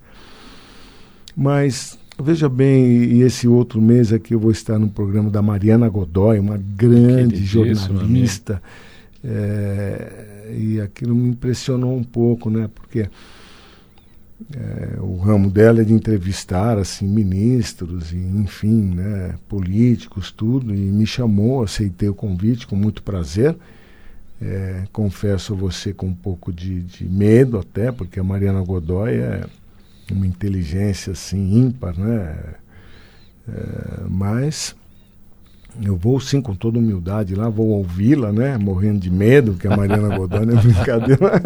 Mas 1.36 1.98
Veja 2.22 2.48
bem, 2.48 2.86
e 2.86 3.22
esse 3.22 3.48
outro 3.48 3.80
mês 3.80 4.12
aqui 4.12 4.34
eu 4.34 4.40
vou 4.40 4.50
estar 4.50 4.78
no 4.78 4.88
programa 4.88 5.30
da 5.30 5.40
Mariana 5.40 5.88
Godoy, 5.88 6.38
uma 6.38 6.58
grande 6.58 7.44
jornalista. 7.44 8.62
É, 9.24 10.54
e 10.56 10.80
aquilo 10.80 11.14
me 11.14 11.30
impressionou 11.30 11.96
um 11.96 12.04
pouco, 12.04 12.50
né? 12.50 12.68
Porque 12.74 13.08
é, 14.54 14.98
o 15.00 15.16
ramo 15.16 15.50
dela 15.50 15.80
é 15.80 15.84
de 15.84 15.92
entrevistar 15.92 16.78
assim 16.78 17.06
ministros 17.06 18.12
e 18.12 18.16
enfim, 18.16 18.94
né, 18.94 19.34
políticos, 19.48 20.30
tudo. 20.30 20.74
E 20.74 20.78
me 20.78 21.06
chamou, 21.06 21.62
aceitei 21.62 22.08
o 22.08 22.14
convite 22.14 22.66
com 22.66 22.76
muito 22.76 23.02
prazer. 23.02 23.56
É, 24.42 24.84
confesso 24.92 25.52
a 25.52 25.56
você 25.56 25.92
com 25.92 26.06
um 26.06 26.14
pouco 26.14 26.52
de, 26.52 26.80
de 26.80 27.04
medo 27.04 27.58
até, 27.58 27.92
porque 27.92 28.18
a 28.18 28.24
Mariana 28.24 28.62
Godoy 28.62 29.12
é 29.12 29.44
uma 30.12 30.26
inteligência 30.26 31.12
assim 31.12 31.58
ímpar, 31.58 31.98
né? 31.98 32.36
É, 33.48 34.02
mas 34.08 34.74
eu 35.82 35.96
vou 35.96 36.18
sim 36.20 36.40
com 36.40 36.54
toda 36.54 36.78
humildade 36.78 37.34
lá, 37.34 37.48
vou 37.48 37.68
ouvi-la, 37.68 38.32
né? 38.32 38.58
Morrendo 38.58 38.98
de 38.98 39.10
medo, 39.10 39.54
que 39.54 39.66
a 39.66 39.76
Mariana 39.76 40.16
Godoy 40.16 40.42
é 40.42 40.44
brincadeira. 40.60 41.42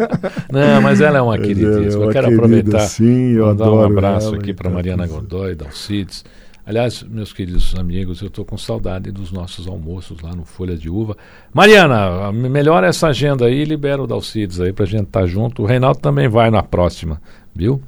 Não, 0.51 0.81
mas 0.81 0.99
ela 1.01 1.19
é 1.19 1.21
uma 1.21 1.37
querida. 1.37 1.83
É 1.83 1.87
eu 1.87 2.09
quero 2.09 2.11
querida, 2.11 2.27
aproveitar 2.27 2.79
sim, 2.79 3.31
eu 3.31 3.53
dar 3.53 3.71
um 3.71 3.83
abraço 3.83 4.35
aqui 4.35 4.53
para 4.53 4.69
Mariana 4.69 5.05
Godoy, 5.05 5.55
Dalcides. 5.55 6.23
Aliás, 6.65 7.03
meus 7.03 7.31
queridos 7.31 7.75
amigos, 7.77 8.21
eu 8.21 8.27
estou 8.27 8.43
com 8.43 8.57
saudade 8.57 9.11
dos 9.11 9.31
nossos 9.31 9.67
almoços 9.67 10.19
lá 10.21 10.35
no 10.35 10.43
Folha 10.43 10.75
de 10.75 10.89
Uva. 10.89 11.15
Mariana, 11.53 12.31
melhora 12.31 12.87
essa 12.87 13.07
agenda 13.07 13.45
aí 13.45 13.61
e 13.61 13.65
libera 13.65 14.01
o 14.01 14.07
Dalcides 14.07 14.59
aí 14.59 14.73
para 14.73 14.85
a 14.85 14.87
gente 14.87 15.03
estar 15.03 15.21
tá 15.21 15.27
junto. 15.27 15.61
O 15.61 15.65
Reinaldo 15.67 15.99
também 15.99 16.27
vai 16.27 16.49
na 16.49 16.63
próxima, 16.63 17.21
viu? 17.53 17.79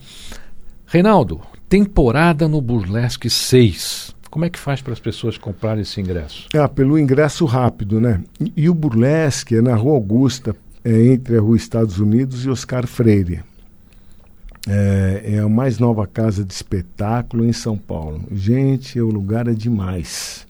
Reinaldo, 0.89 1.41
temporada 1.67 2.47
no 2.47 2.61
Burlesque 2.61 3.29
6. 3.29 4.15
Como 4.31 4.45
é 4.45 4.49
que 4.49 4.57
faz 4.57 4.81
para 4.81 4.93
as 4.93 5.01
pessoas 5.01 5.37
comprarem 5.37 5.81
esse 5.81 5.99
ingresso? 5.99 6.47
Ah, 6.55 6.69
pelo 6.69 6.97
ingresso 6.97 7.43
rápido, 7.43 7.99
né? 7.99 8.23
E, 8.39 8.53
e 8.55 8.69
o 8.69 8.73
Burlesque 8.73 9.57
é 9.57 9.61
na 9.61 9.75
Rua 9.75 9.95
Augusta, 9.95 10.55
é 10.85 11.07
entre 11.07 11.35
a 11.35 11.41
Rua 11.41 11.57
Estados 11.57 11.99
Unidos 11.99 12.45
e 12.45 12.49
Oscar 12.49 12.87
Freire. 12.87 13.41
É, 14.65 15.23
é, 15.25 15.39
a 15.39 15.49
mais 15.49 15.77
nova 15.77 16.07
casa 16.07 16.45
de 16.45 16.53
espetáculo 16.53 17.43
em 17.43 17.51
São 17.51 17.77
Paulo. 17.77 18.23
Gente, 18.31 19.01
o 19.01 19.09
lugar 19.09 19.49
é 19.49 19.53
demais. 19.53 20.47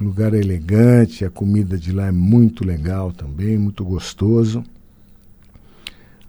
O 0.00 0.04
lugar 0.04 0.32
é 0.32 0.38
elegante, 0.38 1.26
a 1.26 1.30
comida 1.30 1.76
de 1.76 1.92
lá 1.92 2.06
é 2.06 2.12
muito 2.12 2.64
legal 2.64 3.12
também, 3.12 3.58
muito 3.58 3.84
gostoso. 3.84 4.64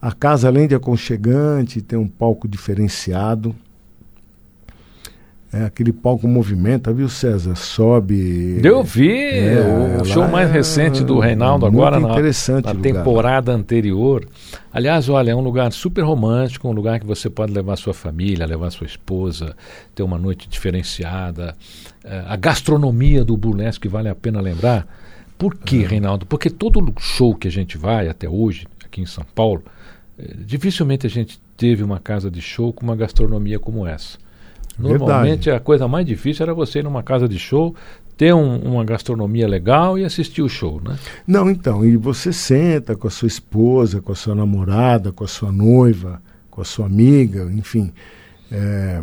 A 0.01 0.11
casa, 0.11 0.47
além 0.47 0.67
de 0.67 0.75
aconchegante, 0.75 1.81
tem 1.81 1.99
um 1.99 2.07
palco 2.07 2.47
diferenciado. 2.47 3.53
É, 5.51 5.65
aquele 5.65 5.91
palco 5.91 6.27
movimenta, 6.27 6.93
viu, 6.93 7.09
César? 7.09 7.55
Sobe. 7.55 8.61
Eu 8.63 8.83
vi 8.83 9.11
é, 9.11 9.99
o 9.99 10.05
show 10.05 10.27
mais 10.27 10.47
é 10.47 10.53
recente 10.53 11.03
do 11.03 11.17
Reinaldo 11.17 11.65
agora 11.65 11.99
na, 11.99 12.07
na 12.07 12.75
temporada 12.75 13.51
anterior. 13.51 14.27
Aliás, 14.71 15.09
olha, 15.09 15.31
é 15.31 15.35
um 15.35 15.41
lugar 15.41 15.71
super 15.73 16.03
romântico, 16.03 16.69
um 16.69 16.71
lugar 16.71 16.99
que 16.99 17.05
você 17.05 17.31
pode 17.31 17.51
levar 17.51 17.77
sua 17.77 17.95
família, 17.95 18.45
levar 18.45 18.69
sua 18.69 18.85
esposa, 18.85 19.55
ter 19.95 20.03
uma 20.03 20.19
noite 20.19 20.47
diferenciada. 20.47 21.55
É, 22.03 22.23
a 22.27 22.35
gastronomia 22.35 23.25
do 23.25 23.35
burlesque 23.35 23.87
vale 23.87 24.07
a 24.07 24.13
pena 24.13 24.39
lembrar. 24.39 24.87
Por 25.35 25.55
quê, 25.55 25.77
Reinaldo? 25.77 26.27
Porque 26.27 26.51
todo 26.51 26.93
show 26.99 27.33
que 27.33 27.47
a 27.47 27.51
gente 27.51 27.75
vai 27.75 28.07
até 28.07 28.29
hoje, 28.29 28.67
aqui 28.85 29.01
em 29.01 29.05
São 29.07 29.25
Paulo, 29.33 29.63
é, 29.63 29.78
dificilmente 30.45 31.07
a 31.07 31.09
gente 31.09 31.39
teve 31.55 31.83
uma 31.83 31.99
casa 31.99 32.29
de 32.29 32.41
show 32.41 32.73
com 32.73 32.83
uma 32.83 32.95
gastronomia 32.95 33.59
como 33.59 33.85
essa. 33.85 34.17
Normalmente 34.77 35.45
Verdade. 35.45 35.51
a 35.51 35.59
coisa 35.59 35.87
mais 35.87 36.05
difícil 36.05 36.43
era 36.43 36.53
você 36.53 36.79
ir 36.79 36.83
numa 36.83 37.03
casa 37.03 37.27
de 37.27 37.37
show, 37.37 37.75
ter 38.15 38.33
um, 38.33 38.57
uma 38.59 38.83
gastronomia 38.83 39.47
legal 39.47 39.97
e 39.97 40.05
assistir 40.05 40.41
o 40.41 40.49
show, 40.49 40.81
né? 40.81 40.97
Não, 41.25 41.49
então, 41.49 41.85
e 41.85 41.95
você 41.97 42.31
senta 42.31 42.95
com 42.95 43.07
a 43.07 43.11
sua 43.11 43.27
esposa, 43.27 44.01
com 44.01 44.11
a 44.11 44.15
sua 44.15 44.35
namorada, 44.35 45.11
com 45.11 45.23
a 45.23 45.27
sua 45.27 45.51
noiva, 45.51 46.21
com 46.49 46.61
a 46.61 46.65
sua 46.65 46.85
amiga, 46.85 47.49
enfim. 47.51 47.91
É, 48.51 49.01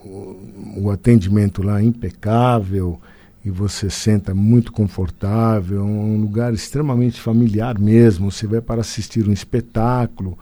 o, 0.00 0.36
o, 0.78 0.90
atendimento 0.90 1.62
lá 1.62 1.80
é 1.80 1.84
impecável 1.84 3.00
e 3.44 3.50
você 3.50 3.88
senta 3.88 4.34
muito 4.34 4.70
confortável, 4.70 5.80
é 5.80 5.82
um 5.82 6.20
lugar 6.20 6.52
extremamente 6.52 7.20
familiar 7.20 7.78
mesmo. 7.78 8.30
Você 8.30 8.46
vai 8.46 8.60
para 8.60 8.82
assistir 8.82 9.26
um 9.26 9.32
espetáculo, 9.32 10.38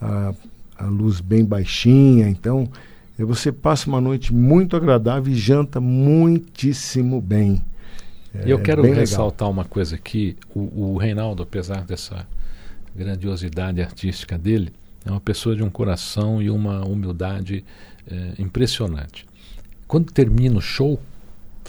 a, 0.00 0.32
a 0.78 0.86
luz 0.86 1.20
bem 1.20 1.44
baixinha, 1.44 2.28
então 2.28 2.68
e 3.20 3.24
você 3.24 3.52
passa 3.52 3.86
uma 3.86 4.00
noite 4.00 4.32
muito 4.32 4.74
agradável 4.74 5.30
e 5.30 5.36
janta 5.36 5.78
muitíssimo 5.78 7.20
bem. 7.20 7.62
É, 8.34 8.44
eu 8.46 8.58
quero 8.58 8.80
ressaltar 8.80 9.46
legal. 9.46 9.62
uma 9.62 9.64
coisa 9.66 9.94
aqui. 9.94 10.38
O, 10.54 10.94
o 10.94 10.96
Reinaldo, 10.96 11.42
apesar 11.42 11.84
dessa 11.84 12.26
grandiosidade 12.96 13.82
artística 13.82 14.38
dele, 14.38 14.72
é 15.04 15.10
uma 15.10 15.20
pessoa 15.20 15.54
de 15.54 15.62
um 15.62 15.68
coração 15.68 16.40
e 16.40 16.48
uma 16.48 16.82
humildade 16.86 17.62
é, 18.10 18.40
impressionante. 18.40 19.26
Quando 19.86 20.10
termina 20.10 20.56
o 20.56 20.62
show, 20.62 20.98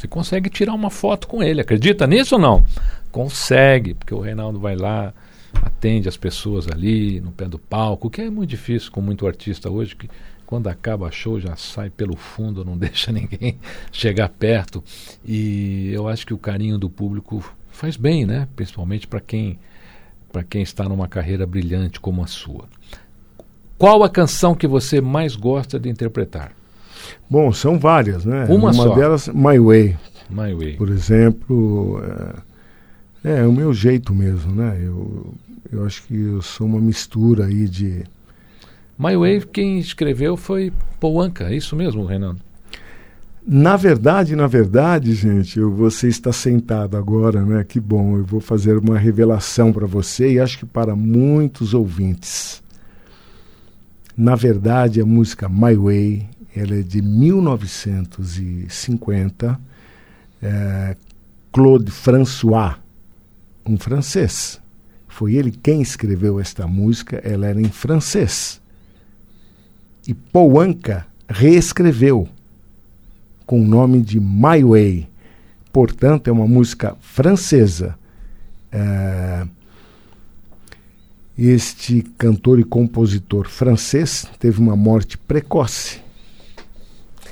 você 0.01 0.07
consegue 0.07 0.49
tirar 0.49 0.73
uma 0.73 0.89
foto 0.89 1.27
com 1.27 1.43
ele. 1.43 1.61
Acredita 1.61 2.07
nisso 2.07 2.35
ou 2.35 2.41
não? 2.41 2.65
Consegue, 3.11 3.93
porque 3.93 4.13
o 4.13 4.19
Reinaldo 4.19 4.59
vai 4.59 4.75
lá, 4.75 5.13
atende 5.53 6.09
as 6.09 6.17
pessoas 6.17 6.67
ali 6.67 7.21
no 7.21 7.31
pé 7.31 7.45
do 7.45 7.59
palco, 7.59 8.09
que 8.09 8.21
é 8.21 8.29
muito 8.29 8.49
difícil 8.49 8.91
com 8.91 8.99
muito 8.99 9.27
artista 9.27 9.69
hoje 9.69 9.95
que 9.95 10.09
quando 10.45 10.67
acaba 10.67 11.11
show 11.11 11.39
já 11.39 11.55
sai 11.55 11.89
pelo 11.89 12.15
fundo, 12.15 12.65
não 12.65 12.75
deixa 12.79 13.11
ninguém 13.11 13.59
chegar 13.91 14.27
perto. 14.29 14.83
E 15.23 15.91
eu 15.93 16.07
acho 16.07 16.25
que 16.25 16.33
o 16.33 16.37
carinho 16.37 16.79
do 16.79 16.89
público 16.89 17.43
faz 17.69 17.95
bem, 17.95 18.25
né? 18.25 18.47
Principalmente 18.55 19.07
para 19.07 19.21
quem 19.21 19.59
para 20.31 20.43
quem 20.43 20.61
está 20.61 20.87
numa 20.87 21.09
carreira 21.09 21.45
brilhante 21.45 21.99
como 21.99 22.23
a 22.23 22.27
sua. 22.27 22.65
Qual 23.77 24.01
a 24.01 24.09
canção 24.09 24.55
que 24.55 24.65
você 24.65 25.01
mais 25.01 25.35
gosta 25.35 25.77
de 25.77 25.89
interpretar? 25.89 26.53
Bom, 27.29 27.51
são 27.51 27.79
várias, 27.79 28.25
né? 28.25 28.45
Uma, 28.49 28.71
Uma 28.71 28.95
delas, 28.95 29.27
My 29.27 29.59
Way. 29.59 29.97
My 30.29 30.53
Way. 30.53 30.77
Por 30.77 30.89
exemplo, 30.89 32.01
é, 33.23 33.39
é 33.41 33.47
o 33.47 33.51
meu 33.51 33.73
jeito 33.73 34.13
mesmo, 34.13 34.53
né? 34.53 34.79
Eu, 34.81 35.33
eu 35.71 35.85
acho 35.85 36.03
que 36.03 36.19
eu 36.19 36.41
sou 36.41 36.67
uma 36.67 36.79
mistura 36.79 37.45
aí 37.45 37.67
de 37.67 38.03
My 38.97 39.17
Way, 39.17 39.41
quem 39.51 39.79
escreveu 39.79 40.37
foi 40.37 40.71
Paul 40.99 41.21
Anka, 41.21 41.45
é 41.45 41.55
isso 41.55 41.75
mesmo, 41.75 42.05
Renan? 42.05 42.35
Na 43.45 43.75
verdade, 43.75 44.35
na 44.35 44.45
verdade, 44.45 45.15
gente, 45.15 45.57
eu, 45.57 45.71
você 45.71 46.07
está 46.07 46.31
sentado 46.31 46.95
agora, 46.95 47.43
né? 47.43 47.63
Que 47.63 47.79
bom, 47.79 48.17
eu 48.17 48.23
vou 48.23 48.39
fazer 48.39 48.77
uma 48.77 48.99
revelação 48.99 49.73
para 49.73 49.87
você 49.87 50.33
e 50.33 50.39
acho 50.39 50.59
que 50.59 50.65
para 50.67 50.95
muitos 50.95 51.73
ouvintes. 51.73 52.61
Na 54.15 54.35
verdade, 54.35 55.01
a 55.01 55.05
música 55.05 55.49
My 55.49 55.75
Way, 55.75 56.27
ela 56.55 56.75
é 56.75 56.81
de 56.81 57.01
1950. 57.01 59.59
É, 60.41 60.95
Claude 61.51 61.91
François, 61.91 62.77
um 63.65 63.77
francês. 63.77 64.61
Foi 65.07 65.35
ele 65.35 65.51
quem 65.51 65.81
escreveu 65.81 66.39
esta 66.39 66.65
música, 66.65 67.17
ela 67.23 67.47
era 67.47 67.61
em 67.61 67.69
francês 67.69 68.61
e 70.07 70.13
Paul 70.13 70.59
Anka 70.59 71.05
reescreveu 71.29 72.27
com 73.45 73.61
o 73.61 73.67
nome 73.67 74.01
de 74.01 74.19
My 74.19 74.63
Way. 74.63 75.07
Portanto, 75.71 76.27
é 76.27 76.31
uma 76.31 76.47
música 76.47 76.95
francesa. 76.99 77.97
É... 78.71 79.45
Este 81.37 82.01
cantor 82.17 82.59
e 82.59 82.63
compositor 82.63 83.47
francês 83.47 84.27
teve 84.39 84.59
uma 84.59 84.75
morte 84.75 85.17
precoce. 85.17 85.99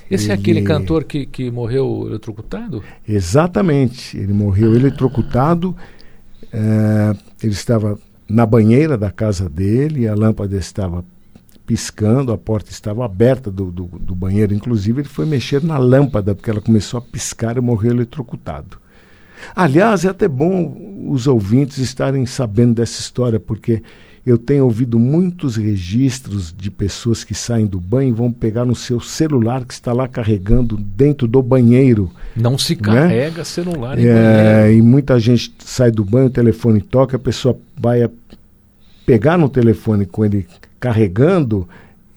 Esse 0.10 0.26
ele... 0.26 0.32
é 0.32 0.36
aquele 0.36 0.62
cantor 0.62 1.04
que, 1.04 1.26
que 1.26 1.52
morreu 1.52 2.06
eletrocutado? 2.08 2.84
Exatamente. 3.08 4.18
Ele 4.18 4.34
morreu 4.34 4.74
ah. 4.74 4.76
eletrocutado. 4.76 5.76
É... 6.52 7.16
ele 7.44 7.54
estava 7.54 7.98
na 8.28 8.46
banheira 8.46 8.98
da 8.98 9.12
casa 9.12 9.50
dele, 9.50 10.08
a 10.08 10.14
lâmpada 10.14 10.56
estava 10.56 11.04
piscando, 11.66 12.32
a 12.32 12.38
porta 12.38 12.72
estava 12.72 13.06
aberta 13.06 13.52
do, 13.52 13.72
do, 13.72 13.86
do, 13.86 14.16
banheiro. 14.16 14.54
Inclusive, 14.54 15.02
ele 15.02 15.08
foi 15.08 15.26
mexer 15.26 15.64
na 15.64 15.78
lâmpada, 15.78 16.34
porque 16.34 16.50
ela 16.50 16.62
começou 16.62 16.98
a 16.98 17.02
piscar 17.02 17.58
e 17.58 17.62
morreu 17.62 17.92
eletrocutado. 17.92 18.78
Aliás, 19.56 20.04
é 20.04 20.10
até 20.10 20.28
bom 20.28 21.08
os 21.08 21.28
ouvintes 21.28 21.78
estarem 21.78 22.26
sabendo 22.26 22.76
dessa 22.76 23.00
história, 23.00 23.40
porque 23.40 23.82
eu 24.26 24.38
tenho 24.38 24.66
ouvido 24.66 25.00
muitos 25.00 25.56
registros 25.56 26.54
de 26.56 26.70
pessoas 26.70 27.24
que 27.24 27.34
saem 27.34 27.66
do 27.66 27.80
banho 27.80 28.10
e 28.10 28.14
vão 28.14 28.32
pegar 28.32 28.66
no 28.66 28.76
seu 28.76 29.00
celular 29.00 29.66
que 29.66 29.74
está 29.74 29.94
lá 29.94 30.08
carregando 30.08 30.78
dentro 30.78 31.28
do 31.28 31.42
banheiro. 31.42 32.12
Não 32.36 32.58
se 32.58 32.76
né? 32.76 32.82
carrega 32.82 33.44
celular 33.44 33.98
em 33.98 34.06
é, 34.06 34.14
banheiro. 34.14 34.78
E 34.78 34.82
muita 34.82 35.20
gente 35.20 35.54
sai 35.60 35.92
do 35.92 36.04
banho, 36.04 36.28
o 36.28 36.32
telefone 36.32 36.82
toca, 36.82 37.16
a 37.16 37.20
pessoa 37.20 37.58
vai 37.78 38.10
pegar 39.06 39.38
no 39.38 39.50
telefone 39.50 40.06
com 40.06 40.24
ele 40.24 40.46
carregando 40.80 41.68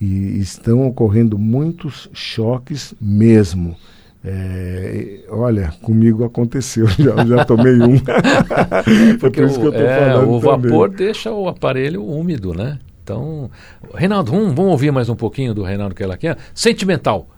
e 0.01 0.39
estão 0.39 0.87
ocorrendo 0.87 1.39
muitos 1.39 2.09
choques 2.13 2.93
mesmo. 3.01 3.77
É, 4.25 5.25
olha, 5.29 5.73
comigo 5.83 6.25
aconteceu, 6.25 6.87
já, 6.99 7.25
já 7.25 7.45
tomei 7.45 7.75
um. 7.75 7.99
Porque 9.19 9.41
é 9.41 9.43
por 9.43 9.51
isso 9.51 9.61
que 9.61 9.67
eu 9.67 9.73
tô 9.73 9.79
é, 9.79 9.99
falando 9.99 10.31
o 10.31 10.41
vapor 10.41 10.89
deixa 10.91 11.33
o 11.33 11.49
aparelho 11.49 12.05
úmido, 12.05 12.55
né? 12.55 12.79
Então, 13.03 13.51
Reinaldo, 13.95 14.31
vamos, 14.31 14.55
vamos 14.55 14.71
ouvir 14.71 14.93
mais 14.93 15.09
um 15.09 15.17
pouquinho 15.17 15.53
do 15.53 15.63
Reinaldo 15.65 15.95
que 15.95 16.03
ela 16.03 16.17
quer. 16.17 16.39
Sentimental. 16.55 17.29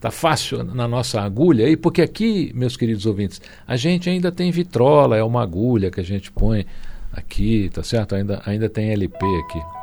Tá 0.00 0.10
fácil 0.10 0.62
na 0.62 0.86
nossa 0.86 1.20
agulha 1.20 1.66
aí, 1.66 1.76
porque 1.76 2.02
aqui, 2.02 2.52
meus 2.54 2.76
queridos 2.76 3.04
ouvintes, 3.04 3.40
a 3.66 3.76
gente 3.76 4.08
ainda 4.08 4.30
tem 4.30 4.50
vitrola, 4.50 5.16
é 5.16 5.24
uma 5.24 5.42
agulha 5.42 5.90
que 5.90 6.00
a 6.00 6.04
gente 6.04 6.30
põe 6.30 6.64
aqui, 7.12 7.68
tá 7.72 7.82
certo? 7.82 8.14
Ainda, 8.14 8.40
ainda 8.44 8.68
tem 8.68 8.90
LP 8.90 9.24
aqui. 9.44 9.77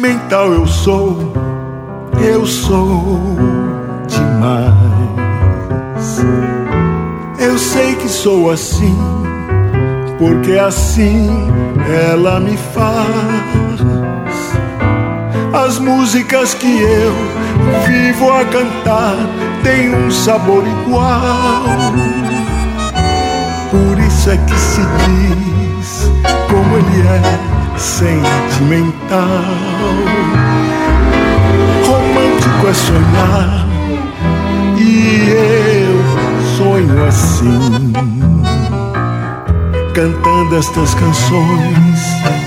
Sentimental 0.00 0.52
eu 0.54 0.66
sou, 0.66 1.32
eu 2.22 2.46
sou 2.46 3.20
demais. 4.08 5.30
Eu 7.38 7.58
sei 7.58 7.94
que 7.96 8.08
sou 8.08 8.50
assim, 8.50 8.96
porque 10.18 10.52
assim 10.52 11.28
ela 12.10 12.40
me 12.40 12.56
faz. 12.56 13.10
As 15.52 15.78
músicas 15.78 16.54
que 16.54 16.80
eu 16.80 17.12
vivo 17.86 18.32
a 18.32 18.44
cantar 18.46 19.16
têm 19.62 19.94
um 19.94 20.10
sabor 20.10 20.64
igual. 20.66 21.92
Por 23.70 23.98
isso 23.98 24.30
é 24.30 24.36
que 24.38 24.58
se 24.58 24.80
diz 24.80 26.10
como 26.48 26.76
ele 26.76 27.06
é 27.06 27.59
sentimental. 27.80 29.18
Romântico 31.86 32.68
é 32.68 32.74
sonhar 32.74 33.66
e 34.76 35.30
eu 35.30 36.56
sonho 36.56 37.04
assim 37.06 37.92
cantando 39.94 40.56
estas 40.56 40.94
canções 40.94 42.00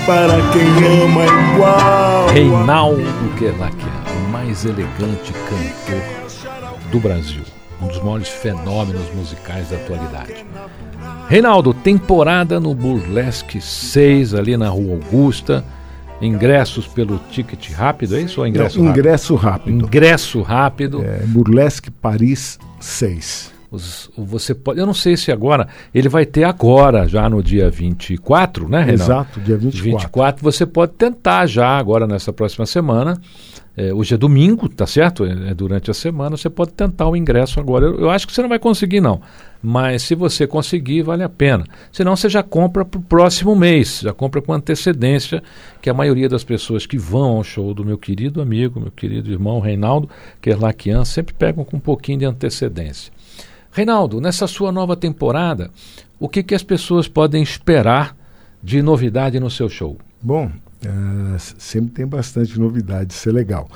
para 0.06 0.40
quem 0.52 1.02
ama 1.02 1.24
igual. 1.24 2.28
Reinaldo 2.28 3.34
Kerlakian, 3.36 4.04
o 4.26 4.30
mais 4.30 4.64
elegante 4.64 5.32
cantor 5.32 6.90
do 6.90 7.00
Brasil, 7.00 7.42
um 7.82 7.88
dos 7.88 8.00
maiores 8.02 8.28
fenômenos 8.28 9.12
musicais 9.14 9.68
da 9.70 9.76
atualidade. 9.76 10.46
Reinaldo, 11.28 11.72
temporada 11.72 12.60
no 12.60 12.74
Burlesque 12.74 13.60
6, 13.60 14.34
ali 14.34 14.56
na 14.56 14.68
Rua 14.68 14.94
Augusta. 14.94 15.64
Ingressos 16.20 16.86
pelo 16.86 17.18
ticket 17.30 17.72
rápido, 17.72 18.16
é 18.16 18.20
isso 18.22 18.40
ou 18.40 18.46
ingresso 18.46 18.78
Não, 18.78 18.86
rápido? 18.86 18.98
ingresso 19.00 19.34
rápido. 19.34 19.74
Ingresso 19.84 20.42
rápido. 20.42 21.02
É, 21.02 21.18
Burlesque 21.26 21.90
Paris 21.90 22.58
6. 22.80 23.52
Os- 23.70 24.08
você 24.16 24.54
pode, 24.54 24.78
eu 24.78 24.86
não 24.86 24.94
sei 24.94 25.16
se 25.16 25.32
agora, 25.32 25.66
ele 25.92 26.08
vai 26.08 26.24
ter 26.24 26.44
agora, 26.44 27.08
já 27.08 27.28
no 27.28 27.42
dia 27.42 27.68
24, 27.68 28.68
né, 28.68 28.78
Reinaldo? 28.84 29.02
Exato, 29.02 29.40
dia 29.40 29.56
24. 29.56 29.82
24, 29.98 30.42
você 30.44 30.64
pode 30.64 30.92
tentar 30.92 31.46
já 31.46 31.76
agora 31.76 32.06
nessa 32.06 32.32
próxima 32.32 32.64
semana. 32.64 33.20
É, 33.76 33.92
hoje 33.92 34.14
é 34.14 34.16
domingo, 34.16 34.68
tá 34.68 34.86
certo? 34.86 35.24
É, 35.24 35.50
é 35.50 35.54
durante 35.54 35.90
a 35.90 35.94
semana, 35.94 36.36
você 36.36 36.48
pode 36.48 36.72
tentar 36.72 37.08
o 37.08 37.16
ingresso 37.16 37.58
agora. 37.58 37.86
Eu, 37.86 37.98
eu 38.02 38.10
acho 38.10 38.24
que 38.26 38.32
você 38.32 38.40
não 38.40 38.48
vai 38.48 38.60
conseguir, 38.60 39.00
não. 39.00 39.20
Mas 39.66 40.02
se 40.02 40.14
você 40.14 40.46
conseguir, 40.46 41.00
vale 41.00 41.22
a 41.22 41.28
pena. 41.28 41.64
Senão 41.90 42.14
você 42.14 42.28
já 42.28 42.42
compra 42.42 42.84
para 42.84 42.98
o 42.98 43.02
próximo 43.02 43.56
mês, 43.56 44.00
já 44.02 44.12
compra 44.12 44.42
com 44.42 44.52
antecedência, 44.52 45.42
que 45.80 45.88
a 45.88 45.94
maioria 45.94 46.28
das 46.28 46.44
pessoas 46.44 46.84
que 46.84 46.98
vão 46.98 47.38
ao 47.38 47.42
show 47.44 47.72
do 47.72 47.82
meu 47.82 47.96
querido 47.96 48.42
amigo, 48.42 48.78
meu 48.78 48.90
querido 48.90 49.30
irmão 49.32 49.60
Reinaldo 49.60 50.10
Kerlakian, 50.42 51.06
sempre 51.06 51.32
pegam 51.32 51.64
com 51.64 51.78
um 51.78 51.80
pouquinho 51.80 52.18
de 52.18 52.24
antecedência. 52.26 53.10
Reinaldo, 53.72 54.20
nessa 54.20 54.46
sua 54.46 54.70
nova 54.70 54.94
temporada, 54.94 55.70
o 56.20 56.28
que, 56.28 56.42
que 56.42 56.54
as 56.54 56.62
pessoas 56.62 57.08
podem 57.08 57.42
esperar 57.42 58.14
de 58.62 58.82
novidade 58.82 59.40
no 59.40 59.48
seu 59.50 59.70
show? 59.70 59.96
Bom, 60.20 60.50
s- 61.36 61.54
sempre 61.56 61.90
tem 61.90 62.06
bastante 62.06 62.60
novidade, 62.60 63.14
isso 63.14 63.30
é 63.30 63.32
legal. 63.32 63.66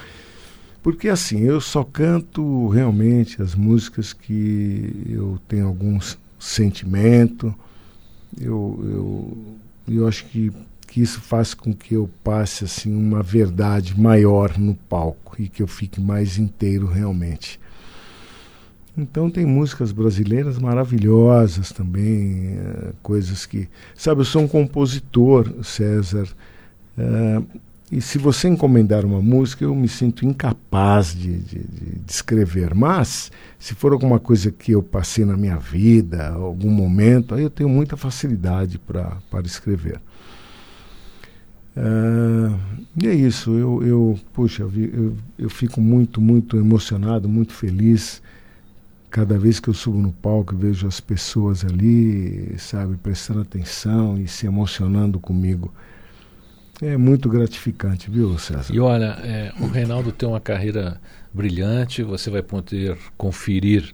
Porque 0.90 1.10
assim, 1.10 1.40
eu 1.40 1.60
só 1.60 1.84
canto 1.84 2.66
realmente 2.68 3.42
as 3.42 3.54
músicas 3.54 4.14
que 4.14 5.06
eu 5.06 5.38
tenho 5.46 5.66
algum 5.66 5.98
sentimento. 6.38 7.54
Eu, 8.40 8.80
eu, 8.82 9.56
eu 9.86 10.08
acho 10.08 10.24
que, 10.24 10.50
que 10.86 11.02
isso 11.02 11.20
faz 11.20 11.52
com 11.52 11.74
que 11.74 11.92
eu 11.92 12.08
passe 12.24 12.64
assim 12.64 12.90
uma 12.96 13.22
verdade 13.22 14.00
maior 14.00 14.56
no 14.56 14.74
palco 14.74 15.36
e 15.38 15.46
que 15.46 15.62
eu 15.62 15.66
fique 15.66 16.00
mais 16.00 16.38
inteiro 16.38 16.86
realmente. 16.86 17.60
Então 18.96 19.28
tem 19.28 19.44
músicas 19.44 19.92
brasileiras 19.92 20.58
maravilhosas 20.58 21.70
também, 21.70 22.56
eh, 22.56 22.92
coisas 23.02 23.44
que. 23.44 23.68
Sabe, 23.94 24.22
eu 24.22 24.24
sou 24.24 24.40
um 24.40 24.48
compositor, 24.48 25.52
César. 25.62 26.26
eh, 26.96 27.42
e 27.90 28.00
se 28.02 28.18
você 28.18 28.48
encomendar 28.48 29.04
uma 29.06 29.20
música, 29.20 29.64
eu 29.64 29.74
me 29.74 29.88
sinto 29.88 30.26
incapaz 30.26 31.14
de, 31.14 31.38
de, 31.38 31.58
de- 31.60 32.00
escrever. 32.06 32.74
Mas, 32.74 33.32
se 33.58 33.74
for 33.74 33.92
alguma 33.92 34.18
coisa 34.18 34.50
que 34.50 34.72
eu 34.72 34.82
passei 34.82 35.24
na 35.24 35.36
minha 35.36 35.56
vida, 35.56 36.28
algum 36.28 36.70
momento, 36.70 37.34
aí 37.34 37.42
eu 37.42 37.50
tenho 37.50 37.68
muita 37.68 37.96
facilidade 37.96 38.78
para 38.78 39.42
escrever. 39.44 40.00
Ah, 41.76 42.58
e 43.00 43.06
é 43.06 43.14
isso, 43.14 43.52
eu, 43.52 43.82
eu 43.82 44.18
puxa, 44.32 44.64
eu, 44.64 45.16
eu, 45.38 45.48
fico 45.48 45.80
muito, 45.80 46.20
muito 46.20 46.56
emocionado, 46.56 47.28
muito 47.28 47.52
feliz 47.52 48.20
cada 49.10 49.38
vez 49.38 49.60
que 49.60 49.68
eu 49.68 49.74
subo 49.74 49.98
no 49.98 50.12
palco 50.12 50.56
vejo 50.56 50.86
as 50.86 51.00
pessoas 51.00 51.64
ali, 51.64 52.54
sabe, 52.58 52.96
prestando 52.96 53.40
atenção 53.40 54.18
e 54.18 54.26
se 54.28 54.46
emocionando 54.46 55.18
comigo. 55.20 55.72
É 56.80 56.96
muito 56.96 57.28
gratificante, 57.28 58.10
viu, 58.10 58.38
César? 58.38 58.72
E 58.72 58.78
olha, 58.78 59.18
é, 59.22 59.52
o 59.60 59.66
Reinaldo 59.66 60.12
tem 60.12 60.28
uma 60.28 60.40
carreira 60.40 61.00
brilhante, 61.34 62.02
você 62.02 62.30
vai 62.30 62.42
poder 62.42 62.96
conferir 63.16 63.92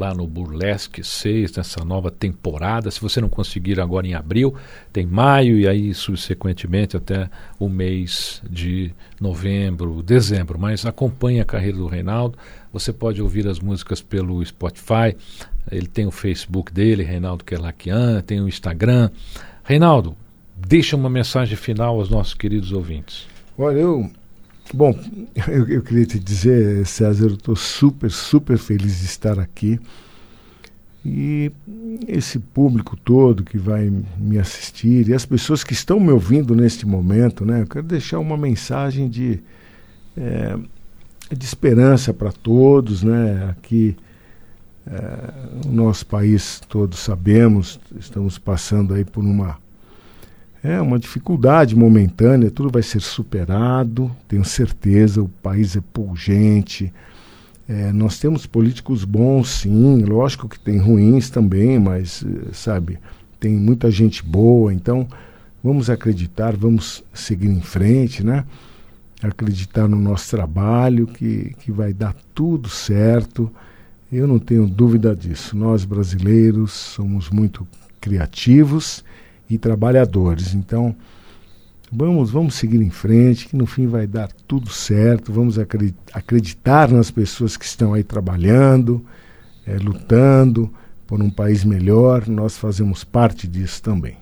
lá 0.00 0.14
no 0.14 0.26
Burlesque 0.26 1.04
6, 1.04 1.56
nessa 1.56 1.84
nova 1.84 2.10
temporada. 2.10 2.90
Se 2.90 3.00
você 3.00 3.20
não 3.20 3.28
conseguir 3.28 3.78
agora 3.80 4.06
em 4.06 4.14
abril, 4.14 4.54
tem 4.92 5.04
maio 5.04 5.58
e 5.58 5.68
aí 5.68 5.92
subsequentemente 5.92 6.96
até 6.96 7.28
o 7.58 7.68
mês 7.68 8.40
de 8.48 8.94
novembro, 9.20 10.02
dezembro. 10.02 10.58
Mas 10.58 10.86
acompanhe 10.86 11.40
a 11.40 11.44
carreira 11.44 11.76
do 11.76 11.86
Reinaldo. 11.86 12.38
Você 12.72 12.92
pode 12.92 13.20
ouvir 13.20 13.46
as 13.46 13.60
músicas 13.60 14.00
pelo 14.00 14.42
Spotify, 14.44 15.14
ele 15.70 15.86
tem 15.86 16.06
o 16.06 16.10
Facebook 16.10 16.72
dele, 16.72 17.02
Reinaldo 17.02 17.44
Kerlakian, 17.44 18.22
tem 18.22 18.40
o 18.40 18.48
Instagram. 18.48 19.10
Reinaldo, 19.62 20.16
deixa 20.66 20.96
uma 20.96 21.10
mensagem 21.10 21.56
final 21.56 21.96
aos 21.96 22.08
nossos 22.08 22.34
queridos 22.34 22.72
ouvintes. 22.72 23.26
Olha, 23.56 23.78
eu. 23.78 24.10
Bom, 24.72 24.96
eu, 25.48 25.68
eu 25.68 25.82
queria 25.82 26.06
te 26.06 26.18
dizer, 26.18 26.86
César, 26.86 27.26
eu 27.26 27.34
estou 27.34 27.56
super, 27.56 28.10
super 28.10 28.58
feliz 28.58 29.00
de 29.00 29.06
estar 29.06 29.38
aqui. 29.38 29.80
E 31.04 31.50
esse 32.06 32.38
público 32.38 32.94
todo 32.94 33.42
que 33.42 33.56
vai 33.56 33.90
me 34.18 34.38
assistir 34.38 35.08
e 35.08 35.14
as 35.14 35.24
pessoas 35.24 35.64
que 35.64 35.72
estão 35.72 35.98
me 35.98 36.10
ouvindo 36.10 36.54
neste 36.54 36.86
momento, 36.86 37.44
né? 37.44 37.62
Eu 37.62 37.66
quero 37.66 37.86
deixar 37.86 38.18
uma 38.18 38.36
mensagem 38.36 39.08
de, 39.08 39.40
eh, 40.14 40.58
de 41.34 41.44
esperança 41.44 42.12
para 42.12 42.30
todos, 42.30 43.02
né? 43.02 43.48
Aqui, 43.50 43.96
eh, 44.86 45.32
o 45.64 45.72
nosso 45.72 46.04
país, 46.04 46.60
todos 46.68 46.98
sabemos, 46.98 47.80
estamos 47.98 48.36
passando 48.36 48.92
aí 48.92 49.04
por 49.04 49.24
uma 49.24 49.58
é 50.62 50.80
uma 50.80 50.98
dificuldade 50.98 51.74
momentânea, 51.74 52.50
tudo 52.50 52.70
vai 52.70 52.82
ser 52.82 53.00
superado, 53.00 54.14
tenho 54.28 54.44
certeza. 54.44 55.22
O 55.22 55.28
país 55.28 55.74
é 55.74 55.80
pungente. 55.80 56.92
É, 57.66 57.92
nós 57.92 58.18
temos 58.18 58.46
políticos 58.46 59.04
bons, 59.04 59.48
sim, 59.48 60.02
lógico 60.04 60.48
que 60.48 60.58
tem 60.58 60.78
ruins 60.78 61.30
também, 61.30 61.78
mas, 61.78 62.24
eh, 62.24 62.50
sabe, 62.52 62.98
tem 63.38 63.52
muita 63.52 63.90
gente 63.90 64.24
boa. 64.24 64.74
Então, 64.74 65.08
vamos 65.62 65.88
acreditar, 65.88 66.56
vamos 66.56 67.02
seguir 67.14 67.48
em 67.48 67.60
frente, 67.60 68.24
né? 68.24 68.44
Acreditar 69.22 69.88
no 69.88 69.96
nosso 69.96 70.30
trabalho, 70.30 71.06
que, 71.06 71.54
que 71.60 71.70
vai 71.70 71.92
dar 71.92 72.14
tudo 72.34 72.68
certo. 72.68 73.50
Eu 74.12 74.26
não 74.26 74.38
tenho 74.38 74.66
dúvida 74.66 75.14
disso. 75.14 75.56
Nós 75.56 75.84
brasileiros 75.84 76.72
somos 76.72 77.30
muito 77.30 77.66
criativos 78.00 79.04
e 79.50 79.58
trabalhadores. 79.58 80.54
Então, 80.54 80.94
vamos, 81.92 82.30
vamos 82.30 82.54
seguir 82.54 82.80
em 82.80 82.90
frente, 82.90 83.48
que 83.48 83.56
no 83.56 83.66
fim 83.66 83.86
vai 83.86 84.06
dar 84.06 84.28
tudo 84.46 84.70
certo. 84.70 85.32
Vamos 85.32 85.58
acredi- 85.58 85.94
acreditar 86.12 86.88
nas 86.88 87.10
pessoas 87.10 87.56
que 87.56 87.64
estão 87.64 87.92
aí 87.94 88.04
trabalhando, 88.04 89.04
eh, 89.66 89.76
lutando 89.82 90.70
por 91.06 91.20
um 91.20 91.28
país 91.30 91.64
melhor. 91.64 92.26
Nós 92.28 92.56
fazemos 92.56 93.02
parte 93.04 93.46
disso 93.48 93.82
também. 93.82 94.16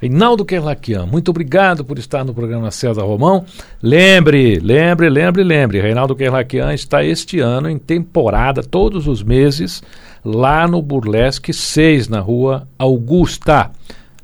Reinaldo 0.00 0.44
Kerlakian, 0.44 1.06
muito 1.06 1.28
obrigado 1.30 1.84
por 1.84 1.96
estar 1.96 2.24
no 2.24 2.34
programa 2.34 2.72
César 2.72 3.02
Romão. 3.04 3.44
Lembre, 3.80 4.58
lembre, 4.58 5.08
lembre, 5.08 5.44
lembre, 5.44 5.80
Reinaldo 5.80 6.16
Kerlakian 6.16 6.74
está 6.74 7.04
este 7.04 7.38
ano 7.38 7.70
em 7.70 7.78
temporada, 7.78 8.64
todos 8.64 9.06
os 9.06 9.22
meses, 9.22 9.80
lá 10.24 10.66
no 10.66 10.82
Burlesque 10.82 11.52
6, 11.52 12.08
na 12.08 12.18
rua 12.18 12.66
Augusta. 12.76 13.70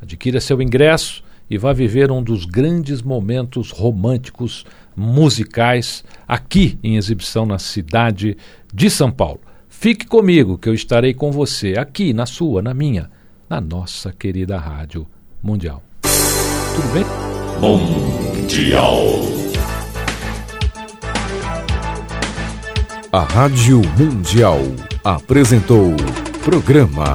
Adquira 0.01 0.41
seu 0.41 0.61
ingresso 0.63 1.23
e 1.51 1.57
vá 1.57 1.73
viver 1.73 2.11
um 2.11 2.23
dos 2.23 2.45
grandes 2.45 3.03
momentos 3.03 3.71
românticos 3.71 4.65
musicais 4.95 6.05
aqui 6.27 6.79
em 6.83 6.97
exibição 6.97 7.47
na 7.47 7.59
cidade 7.59 8.37
de 8.73 8.91
São 8.91 9.11
Paulo. 9.11 9.41
Fique 9.69 10.07
comigo 10.07 10.59
que 10.59 10.69
eu 10.69 10.75
estarei 10.75 11.15
com 11.15 11.31
você 11.31 11.75
aqui 11.79 12.13
na 12.13 12.27
sua, 12.27 12.61
na 12.61 12.75
minha, 12.75 13.11
na 13.49 13.61
nossa 13.61 14.13
querida 14.13 14.59
Rádio 14.59 15.07
Mundial. 15.43 15.83
Tudo 16.03 16.93
bem? 16.93 17.05
Mundial. 17.61 19.39
A 23.11 23.21
Rádio 23.23 23.81
Mundial 23.99 24.59
apresentou 25.03 25.95
programa 26.45 27.15